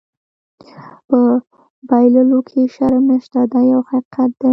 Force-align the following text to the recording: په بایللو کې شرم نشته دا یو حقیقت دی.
په 1.07 1.19
بایللو 1.89 2.39
کې 2.49 2.61
شرم 2.73 3.03
نشته 3.11 3.39
دا 3.51 3.61
یو 3.71 3.81
حقیقت 3.91 4.29
دی. 4.41 4.49